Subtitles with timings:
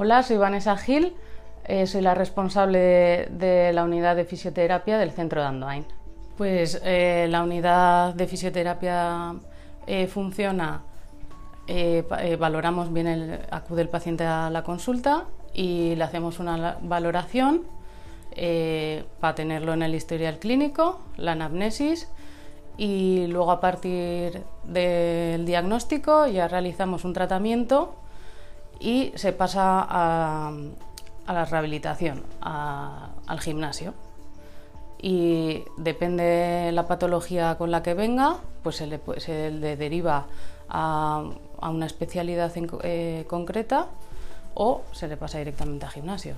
[0.00, 1.12] Hola, soy Vanessa Gil,
[1.64, 5.84] eh, soy la responsable de, la unidad de fisioterapia del centro de Andoain.
[6.36, 9.34] Pues eh, la unidad de fisioterapia
[9.88, 10.82] eh, funciona,
[12.38, 17.62] valoramos bien, el, acude el paciente a la consulta y le hacemos una valoración
[19.18, 22.08] para tenerlo en el historial clínico, la anamnesis
[22.76, 27.96] y luego a partir del diagnóstico ya realizamos un tratamiento
[28.80, 30.52] y se pasa a,
[31.26, 33.94] la rehabilitación, al gimnasio.
[35.00, 40.26] Y depende la patología con la que venga, pues se le, deriva
[40.68, 41.24] a,
[41.62, 42.52] una especialidad
[42.82, 43.86] eh, concreta
[44.54, 46.34] o se le pasa directamente a gimnasio.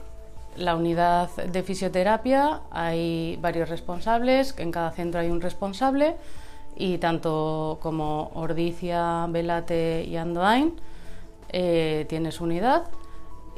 [0.56, 6.16] La unidad de fisioterapia hay varios responsables, en cada centro hay un responsable
[6.76, 10.74] y tanto como Ordicia, Velate y Andoain
[11.52, 12.84] eh, unidad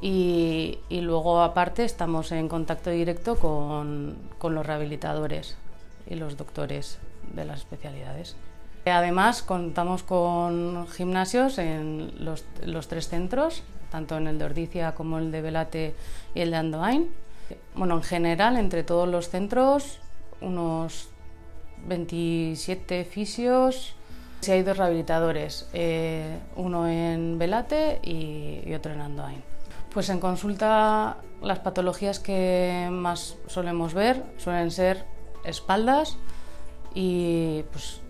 [0.01, 5.57] y, luego aparte estamos en contacto directo con, los rehabilitadores
[6.09, 6.99] y los doctores
[7.35, 8.37] de las especialidades.
[8.85, 15.31] Además contamos con gimnasios en los, tres centros, tanto en el de Ordicia como el
[15.31, 15.95] de Velate
[16.35, 17.11] y el de Andoain.
[17.77, 20.01] Bueno, en general, entre todos los centros,
[20.41, 21.11] unos
[21.87, 23.95] 27 fisios,
[24.43, 29.43] si hay dos rehabilitadores, eh, uno en Velate y, otro en Andoain.
[29.95, 35.05] Pues en consulta las patologías que más solemos ver suelen ser
[35.45, 36.17] espaldas
[36.93, 38.01] y pues,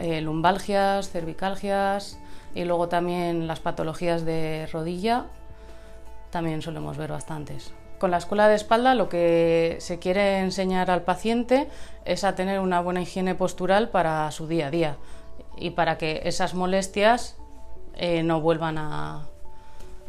[0.00, 2.18] eh, lumbalgias, cervicalgias
[2.54, 5.26] y luego también las patologías de rodilla
[6.30, 7.74] también solemos ver bastantes.
[7.98, 11.68] Con la escuela de espalda lo que se quiere enseñar al paciente
[12.06, 14.96] es a tener una buena higiene postural para su día a día
[15.56, 17.36] y para que esas molestias
[17.94, 19.26] eh, no vuelvan a,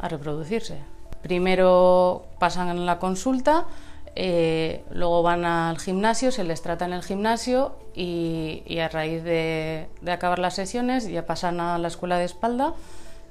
[0.00, 0.78] reproducirse.
[1.22, 3.66] Primero pasan la consulta,
[4.14, 9.88] eh, luego van al gimnasio, se les trata en el gimnasio y, a raíz de,
[10.06, 12.74] acabar las sesiones ya pasan a la escuela de espalda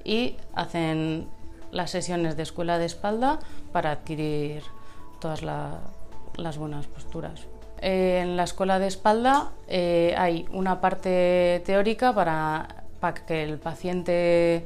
[0.04, 1.30] y hacen
[1.72, 3.40] las sesiones de escuela de espalda
[3.72, 4.64] para adquirir
[5.22, 7.48] todas las buenas posturas.
[7.80, 12.68] En la escuela de espalda eh, hay una parte teórica para,
[13.28, 14.66] que el paciente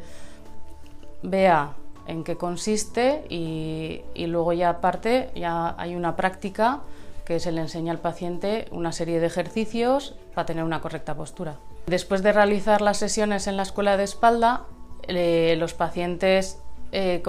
[1.21, 1.73] vea
[2.07, 6.81] en qué consiste y, luego ya aparte ya hay una práctica
[7.25, 11.55] que se le enseña al paciente una serie de ejercicios para tener una correcta postura.
[11.87, 14.63] Después de realizar las sesiones en la escuela de espalda,
[15.07, 16.59] eh, los pacientes
[16.91, 17.21] eh,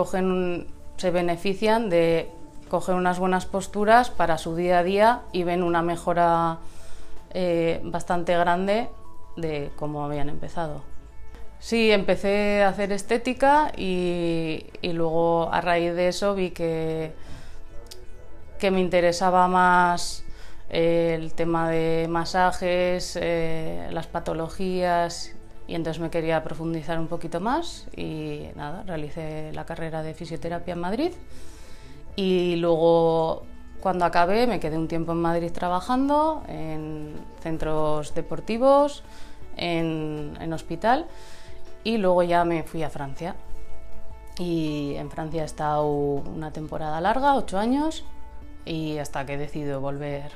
[0.96, 2.30] se benefician de
[2.72, 6.56] cogen unas buenas posturas para su día a día y ven una mejora
[7.34, 8.88] eh, bastante grande
[9.36, 10.80] de cómo habían empezado.
[11.58, 17.12] Sí, empecé a hacer estética y, luego a raíz de eso vi que,
[18.58, 20.24] que me interesaba más
[20.70, 25.34] eh, el tema de masajes, eh, las patologías
[25.66, 30.72] y entonces me quería profundizar un poquito más y nada, realicé la carrera de fisioterapia
[30.72, 31.12] en Madrid
[32.16, 33.42] y luego,
[33.80, 39.02] cuando acabé, me quedé un tiempo en Madrid trabajando en centros deportivos,
[39.56, 41.06] en, en hospital,
[41.84, 43.34] y luego ya me fui a Francia.
[44.38, 48.04] Y en Francia he estado una temporada larga, ocho años,
[48.64, 50.30] y hasta que he decidido volver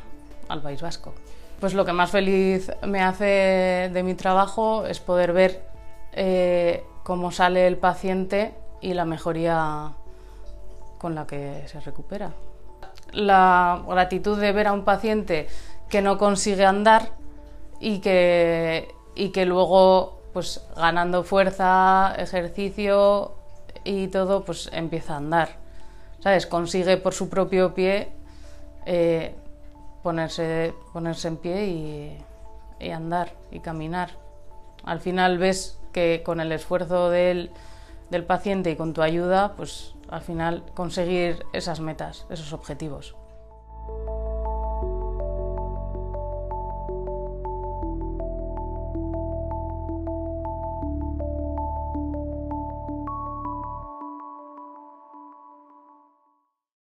[0.49, 1.15] al País Vasco.
[1.61, 5.67] Pues lo que más feliz me hace de mi trabajo es poder ver
[6.13, 9.93] eh, cómo sale el paciente y la mejoría
[10.99, 12.33] con la que se recupera.
[13.13, 15.49] La gratitud de ver a un paciente
[15.89, 17.11] que no consigue andar
[17.81, 23.35] y que, y que luego, pues ganando fuerza, ejercicio
[23.85, 25.49] y todo, pues empieza a andar.
[26.21, 26.47] ¿Sabes?
[26.47, 28.13] Consigue por su propio pie
[28.85, 29.35] eh,
[30.03, 32.19] ponerse, ponerse en pie y,
[32.81, 34.11] y andar y caminar.
[34.85, 37.51] Al final ves que con el esfuerzo del
[38.11, 43.17] del paciente y con tu ayuda, pues al final conseguir esas metas, esos objetivos.